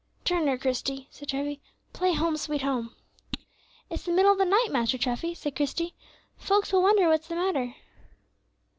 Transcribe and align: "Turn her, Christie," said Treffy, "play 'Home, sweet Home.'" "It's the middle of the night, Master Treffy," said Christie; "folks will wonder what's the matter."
"Turn 0.25 0.47
her, 0.47 0.57
Christie," 0.57 1.07
said 1.11 1.29
Treffy, 1.29 1.61
"play 1.93 2.13
'Home, 2.15 2.35
sweet 2.35 2.63
Home.'" 2.63 2.95
"It's 3.87 4.01
the 4.01 4.11
middle 4.11 4.31
of 4.31 4.39
the 4.39 4.45
night, 4.45 4.69
Master 4.71 4.97
Treffy," 4.97 5.35
said 5.35 5.55
Christie; 5.55 5.93
"folks 6.37 6.73
will 6.73 6.81
wonder 6.81 7.07
what's 7.07 7.27
the 7.27 7.35
matter." 7.35 7.75